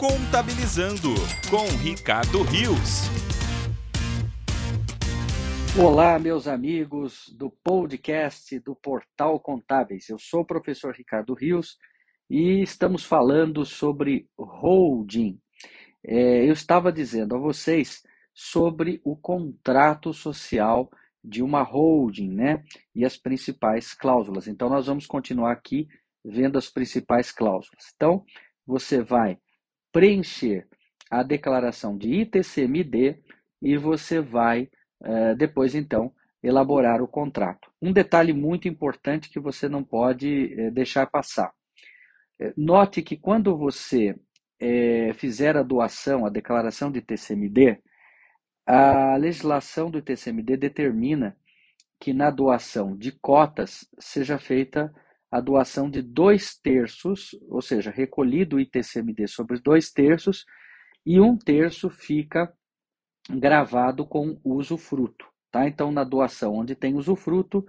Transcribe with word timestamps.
Contabilizando 0.00 1.10
com 1.50 1.66
Ricardo 1.76 2.40
Rios. 2.40 3.02
Olá, 5.78 6.18
meus 6.18 6.48
amigos 6.48 7.28
do 7.36 7.50
podcast 7.62 8.58
do 8.60 8.74
Portal 8.74 9.38
Contábeis. 9.38 10.08
Eu 10.08 10.18
sou 10.18 10.40
o 10.40 10.46
professor 10.46 10.94
Ricardo 10.94 11.34
Rios 11.34 11.76
e 12.30 12.62
estamos 12.62 13.04
falando 13.04 13.66
sobre 13.66 14.26
holding. 14.38 15.38
É, 16.02 16.48
eu 16.48 16.54
estava 16.54 16.90
dizendo 16.90 17.34
a 17.34 17.38
vocês 17.38 18.02
sobre 18.32 19.02
o 19.04 19.14
contrato 19.14 20.14
social 20.14 20.90
de 21.22 21.42
uma 21.42 21.60
holding, 21.60 22.30
né? 22.30 22.64
E 22.94 23.04
as 23.04 23.18
principais 23.18 23.92
cláusulas. 23.92 24.48
Então, 24.48 24.70
nós 24.70 24.86
vamos 24.86 25.04
continuar 25.04 25.52
aqui 25.52 25.86
vendo 26.24 26.56
as 26.56 26.70
principais 26.70 27.30
cláusulas. 27.30 27.92
Então, 27.94 28.24
você 28.66 29.02
vai 29.02 29.38
preencher 29.92 30.66
a 31.10 31.22
declaração 31.22 31.96
de 31.96 32.20
ITCMD 32.20 33.22
e 33.60 33.76
você 33.76 34.20
vai 34.20 34.70
uh, 35.02 35.34
depois 35.36 35.74
então 35.74 36.12
elaborar 36.42 37.02
o 37.02 37.08
contrato. 37.08 37.70
Um 37.82 37.92
detalhe 37.92 38.32
muito 38.32 38.68
importante 38.68 39.28
que 39.28 39.40
você 39.40 39.68
não 39.68 39.82
pode 39.82 40.54
uh, 40.54 40.70
deixar 40.70 41.06
passar. 41.06 41.52
Uh, 42.40 42.52
note 42.56 43.02
que 43.02 43.16
quando 43.16 43.56
você 43.56 44.16
fizer 45.14 45.56
a 45.56 45.62
doação, 45.62 46.26
a 46.26 46.28
declaração 46.28 46.92
de 46.92 46.98
ITCMD, 46.98 47.78
a 48.66 49.16
legislação 49.16 49.90
do 49.90 49.96
ITCMD 49.96 50.54
determina 50.58 51.34
que 51.98 52.12
na 52.12 52.30
doação 52.30 52.94
de 52.94 53.10
cotas 53.10 53.88
seja 53.98 54.38
feita 54.38 54.94
a 55.30 55.40
doação 55.40 55.88
de 55.88 56.02
dois 56.02 56.58
terços, 56.58 57.30
ou 57.48 57.62
seja, 57.62 57.90
recolhido 57.90 58.56
o 58.56 58.60
ITCMD 58.60 59.28
sobre 59.28 59.60
dois 59.60 59.90
terços, 59.92 60.44
e 61.06 61.20
um 61.20 61.36
terço 61.38 61.88
fica 61.88 62.52
gravado 63.30 64.06
com 64.06 64.40
usufruto. 64.44 65.26
Tá? 65.50 65.66
Então, 65.66 65.92
na 65.92 66.04
doação 66.04 66.54
onde 66.54 66.74
tem 66.74 66.94
usufruto, 66.94 67.64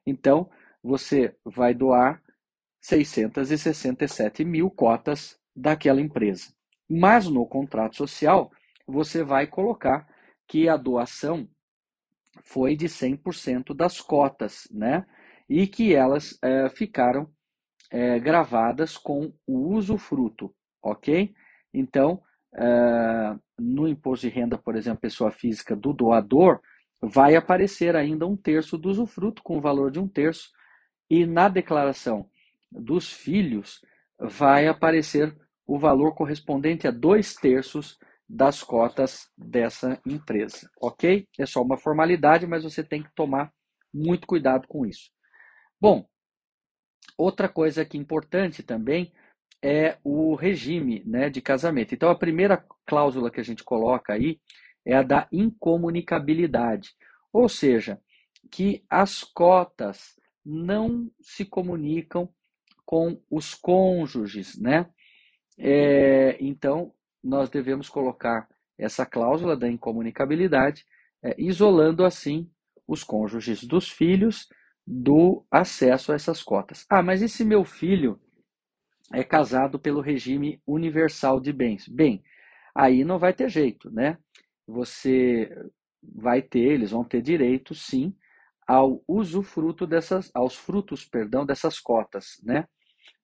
Então, 0.05 0.49
você 0.83 1.35
vai 1.45 1.73
doar 1.73 2.21
667 2.81 4.43
mil 4.43 4.69
cotas 4.69 5.39
daquela 5.55 6.01
empresa. 6.01 6.53
Mas 6.89 7.27
no 7.27 7.45
contrato 7.45 7.95
social, 7.95 8.51
você 8.87 9.23
vai 9.23 9.47
colocar 9.47 10.07
que 10.47 10.67
a 10.67 10.75
doação 10.75 11.47
foi 12.43 12.75
de 12.75 12.87
100% 12.87 13.73
das 13.73 14.01
cotas, 14.01 14.67
né? 14.71 15.05
E 15.51 15.67
que 15.67 15.93
elas 15.93 16.39
é, 16.41 16.69
ficaram 16.69 17.29
é, 17.91 18.17
gravadas 18.19 18.97
com 18.97 19.33
o 19.45 19.75
usufruto, 19.75 20.55
ok? 20.81 21.33
Então, 21.73 22.23
é, 22.55 23.35
no 23.59 23.85
imposto 23.85 24.29
de 24.29 24.33
renda, 24.33 24.57
por 24.57 24.77
exemplo, 24.77 25.01
pessoa 25.01 25.29
física 25.29 25.75
do 25.75 25.91
doador, 25.91 26.61
vai 27.01 27.35
aparecer 27.35 27.97
ainda 27.97 28.25
um 28.25 28.37
terço 28.37 28.77
do 28.77 28.89
usufruto 28.89 29.43
com 29.43 29.57
o 29.57 29.61
valor 29.61 29.91
de 29.91 29.99
um 29.99 30.07
terço, 30.07 30.51
e 31.09 31.25
na 31.25 31.49
declaração 31.49 32.29
dos 32.71 33.11
filhos 33.11 33.81
vai 34.17 34.67
aparecer 34.67 35.35
o 35.67 35.77
valor 35.77 36.15
correspondente 36.15 36.87
a 36.87 36.91
dois 36.91 37.35
terços 37.35 37.99
das 38.27 38.63
cotas 38.63 39.29
dessa 39.37 39.99
empresa, 40.05 40.69
ok? 40.81 41.27
É 41.37 41.45
só 41.45 41.61
uma 41.61 41.77
formalidade, 41.77 42.47
mas 42.47 42.63
você 42.63 42.81
tem 42.81 43.03
que 43.03 43.13
tomar 43.13 43.51
muito 43.93 44.25
cuidado 44.25 44.65
com 44.65 44.85
isso. 44.85 45.11
Bom, 45.81 46.05
outra 47.17 47.49
coisa 47.49 47.83
que 47.83 47.97
importante 47.97 48.61
também 48.61 49.11
é 49.63 49.97
o 50.03 50.35
regime 50.35 51.03
né, 51.07 51.27
de 51.27 51.41
casamento. 51.41 51.95
Então, 51.95 52.11
a 52.11 52.15
primeira 52.15 52.63
cláusula 52.85 53.31
que 53.31 53.39
a 53.39 53.43
gente 53.43 53.63
coloca 53.63 54.13
aí 54.13 54.39
é 54.85 54.93
a 54.95 55.01
da 55.01 55.27
incomunicabilidade, 55.31 56.91
ou 57.33 57.49
seja, 57.49 57.99
que 58.51 58.83
as 58.87 59.23
cotas 59.23 60.19
não 60.45 61.09
se 61.19 61.45
comunicam 61.45 62.29
com 62.85 63.19
os 63.29 63.55
cônjuges, 63.55 64.59
né? 64.59 64.87
É, 65.57 66.37
então, 66.39 66.93
nós 67.23 67.49
devemos 67.49 67.89
colocar 67.89 68.47
essa 68.77 69.03
cláusula 69.03 69.57
da 69.57 69.67
incomunicabilidade, 69.67 70.85
é, 71.23 71.35
isolando 71.39 72.05
assim 72.05 72.47
os 72.87 73.03
cônjuges 73.03 73.63
dos 73.63 73.89
filhos 73.89 74.47
do 74.91 75.45
acesso 75.49 76.11
a 76.11 76.15
essas 76.15 76.43
cotas. 76.43 76.85
Ah, 76.89 77.01
mas 77.01 77.21
e 77.21 77.29
se 77.29 77.45
meu 77.45 77.63
filho 77.63 78.19
é 79.13 79.23
casado 79.23 79.79
pelo 79.79 80.01
regime 80.01 80.61
universal 80.67 81.39
de 81.39 81.53
bens? 81.53 81.87
Bem, 81.87 82.21
aí 82.75 83.05
não 83.05 83.17
vai 83.17 83.33
ter 83.33 83.49
jeito, 83.49 83.89
né? 83.89 84.17
Você 84.67 85.49
vai 86.03 86.41
ter, 86.41 86.59
eles 86.59 86.91
vão 86.91 87.05
ter 87.05 87.21
direito, 87.21 87.73
sim, 87.73 88.13
ao 88.67 89.01
usufruto 89.07 89.87
dessas, 89.87 90.29
aos 90.33 90.57
frutos, 90.57 91.05
perdão, 91.05 91.45
dessas 91.45 91.79
cotas, 91.79 92.41
né? 92.43 92.67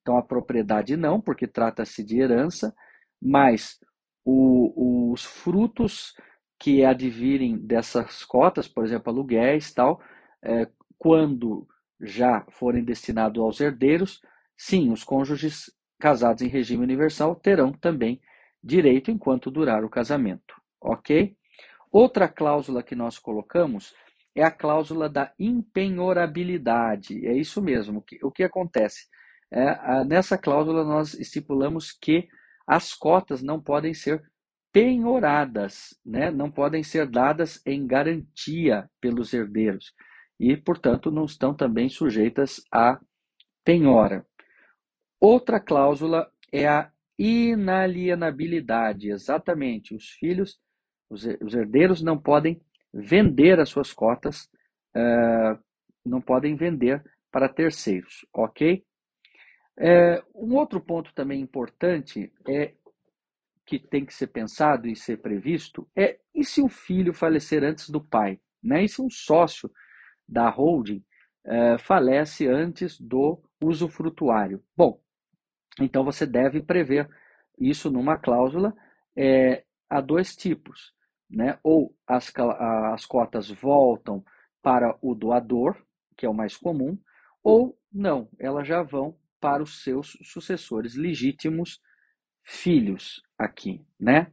Então 0.01 0.17
a 0.17 0.23
propriedade 0.23 0.95
não, 0.95 1.19
porque 1.19 1.47
trata-se 1.47 2.01
de 2.01 2.21
herança, 2.21 2.73
mas 3.21 3.77
o, 4.23 5.11
os 5.11 5.25
frutos 5.25 6.13
que 6.59 6.85
advirem 6.85 7.57
dessas 7.57 8.23
cotas, 8.23 8.69
por 8.69 8.85
exemplo, 8.85 9.11
aluguéis, 9.11 9.73
tal, 9.73 10.01
é, 10.41 10.67
quando 10.97 11.67
já 11.99 12.45
forem 12.51 12.83
destinados 12.83 13.41
aos 13.41 13.59
herdeiros, 13.59 14.21
sim, 14.55 14.91
os 14.91 15.03
cônjuges 15.03 15.71
casados 15.99 16.41
em 16.41 16.47
regime 16.47 16.83
universal 16.83 17.35
terão 17.35 17.71
também 17.71 18.21
direito 18.63 19.11
enquanto 19.11 19.51
durar 19.51 19.83
o 19.83 19.89
casamento, 19.89 20.53
ok? 20.81 21.35
Outra 21.91 22.27
cláusula 22.27 22.83
que 22.83 22.95
nós 22.95 23.17
colocamos 23.17 23.93
é 24.35 24.43
a 24.43 24.51
cláusula 24.51 25.09
da 25.09 25.33
impenhorabilidade. 25.39 27.25
É 27.25 27.33
isso 27.33 27.61
mesmo. 27.61 28.03
O 28.21 28.31
que, 28.31 28.43
acontece? 28.43 29.07
É, 29.51 30.03
nessa 30.03 30.37
cláusula 30.37 30.83
nós 30.83 31.13
estipulamos 31.13 31.91
que 31.91 32.27
as 32.67 32.93
cotas 32.93 33.41
não 33.41 33.61
podem 33.61 33.93
ser 33.93 34.21
penhoradas, 34.71 35.97
né? 36.05 36.29
não 36.29 36.51
podem 36.51 36.83
ser 36.83 37.07
dadas 37.09 37.61
em 37.65 37.87
garantia 37.87 38.87
pelos 39.01 39.33
herdeiros 39.33 39.93
e, 40.39 40.55
portanto, 40.55 41.11
não 41.11 41.25
estão 41.25 41.53
também 41.53 41.89
sujeitas 41.89 42.61
à 42.71 42.99
penhora. 43.63 44.25
Outra 45.19 45.59
cláusula 45.59 46.31
é 46.51 46.67
a 46.67 46.91
inalienabilidade. 47.17 49.09
Exatamente, 49.09 49.95
os 49.95 50.09
filhos, 50.11 50.59
os 51.09 51.25
herdeiros 51.53 52.01
não 52.01 52.17
podem 52.17 52.61
vender 52.93 53.59
as 53.59 53.69
suas 53.69 53.91
cotas, 53.91 54.49
uh, 54.95 55.57
não 56.05 56.21
podem 56.21 56.55
vender 56.55 57.03
para 57.31 57.49
terceiros, 57.49 58.25
ok? 58.33 58.85
É, 59.79 60.23
um 60.33 60.55
outro 60.55 60.81
ponto 60.81 61.13
também 61.13 61.39
importante 61.39 62.31
é 62.47 62.73
que 63.63 63.77
tem 63.77 64.05
que 64.05 64.13
ser 64.13 64.27
pensado 64.27 64.87
e 64.87 64.95
ser 64.95 65.17
previsto 65.17 65.87
é 65.95 66.17
e 66.33 66.43
se 66.43 66.61
o 66.61 66.69
filho 66.69 67.13
falecer 67.13 67.63
antes 67.63 67.89
do 67.89 68.01
pai, 68.01 68.39
né? 68.63 68.83
E 68.83 68.89
se 68.89 69.01
um 69.01 69.09
sócio 69.09 69.69
da 70.27 70.49
holding 70.49 71.03
eh, 71.45 71.77
falece 71.77 72.47
antes 72.47 72.99
do 72.99 73.41
usufrutuário. 73.61 74.61
Bom, 74.75 74.99
então 75.79 76.03
você 76.03 76.25
deve 76.25 76.61
prever 76.61 77.09
isso 77.57 77.89
numa 77.89 78.17
cláusula. 78.17 78.75
É, 79.15 79.63
há 79.89 80.01
dois 80.01 80.35
tipos, 80.35 80.93
né? 81.29 81.59
Ou 81.63 81.95
as, 82.05 82.31
as 82.93 83.05
cotas 83.05 83.49
voltam 83.49 84.23
para 84.61 84.97
o 85.01 85.15
doador, 85.15 85.81
que 86.15 86.25
é 86.25 86.29
o 86.29 86.33
mais 86.33 86.57
comum, 86.57 86.97
ou 87.43 87.79
não, 87.91 88.29
elas 88.37 88.67
já 88.67 88.83
vão 88.83 89.17
para 89.39 89.63
os 89.63 89.83
seus 89.83 90.17
sucessores 90.23 90.95
legítimos 90.95 91.79
filhos 92.43 93.21
aqui, 93.37 93.85
né? 93.99 94.31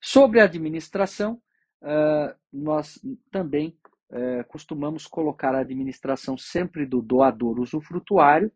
Sobre 0.00 0.40
a 0.40 0.44
administração, 0.44 1.40
uh, 1.82 2.36
nós 2.52 3.00
também 3.30 3.78
é, 4.10 4.42
costumamos 4.44 5.06
colocar 5.06 5.54
a 5.54 5.60
administração 5.60 6.36
sempre 6.36 6.86
do 6.86 7.02
doador 7.02 7.58
usufrutuário 7.58 8.50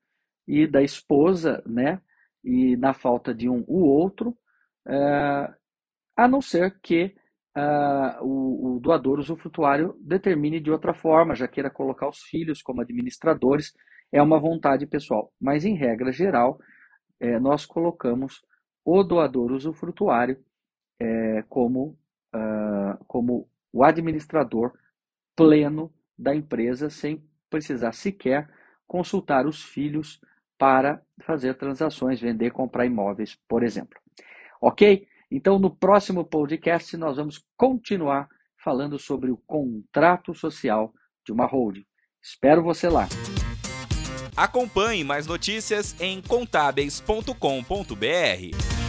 e 0.46 0.66
da 0.66 0.82
esposa, 0.82 1.62
né? 1.66 2.00
E 2.42 2.76
na 2.76 2.94
falta 2.94 3.34
de 3.34 3.48
um, 3.48 3.64
o 3.66 3.84
outro, 3.84 4.30
uh, 4.86 5.54
a 6.16 6.28
não 6.28 6.40
ser 6.40 6.78
que 6.80 7.14
uh, 7.56 8.24
o, 8.24 8.76
o, 8.76 8.80
doador 8.80 9.18
usufrutuário 9.18 9.94
determine 10.00 10.60
de 10.60 10.70
outra 10.70 10.94
forma, 10.94 11.34
já 11.34 11.46
queira 11.46 11.70
colocar 11.70 12.08
os 12.08 12.22
filhos 12.22 12.62
como 12.62 12.80
administradores, 12.80 13.74
é 14.12 14.22
uma 14.22 14.40
vontade 14.40 14.86
pessoal. 14.86 15.32
Mas, 15.40 15.64
em 15.64 15.74
regra 15.74 16.10
geral, 16.10 16.58
é, 17.20 17.38
nós 17.38 17.66
colocamos 17.66 18.42
o 18.84 19.02
doador 19.04 19.52
usufrutuário 19.52 20.42
é, 20.98 21.42
como, 21.48 21.96
como 23.06 23.48
o 23.72 23.84
administrador 23.84 24.72
pleno 25.36 25.92
da 26.18 26.34
empresa, 26.34 26.90
sem 26.90 27.24
precisar 27.48 27.92
sequer 27.92 28.50
consultar 28.86 29.46
os 29.46 29.62
filhos 29.62 30.20
para 30.58 31.00
fazer 31.22 31.54
transações, 31.54 32.20
vender, 32.20 32.50
comprar 32.50 32.84
imóveis, 32.84 33.38
por 33.48 33.62
exemplo. 33.62 33.98
Ok? 34.60 35.06
Então, 35.30 35.58
no 35.58 35.74
próximo 35.74 36.24
podcast, 36.24 36.96
nós 36.96 37.16
vamos 37.16 37.42
continuar 37.56 38.28
falando 38.62 38.98
sobre 38.98 39.30
o 39.30 39.38
contrato 39.46 40.34
social 40.34 40.92
de 41.24 41.32
uma 41.32 41.46
holding. 41.46 41.86
Espero 42.20 42.62
você 42.62 42.88
lá. 42.88 43.08
Acompanhe 44.36 45.04
mais 45.04 45.26
notícias 45.26 45.98
em 46.00 46.20
contábeis.com.br. 46.20 48.79